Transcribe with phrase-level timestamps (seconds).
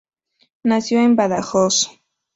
[0.63, 1.91] Nació en Badajoz.